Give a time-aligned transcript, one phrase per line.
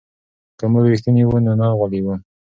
[0.59, 2.15] که موږ رښتیني وو نو نه غولېږو.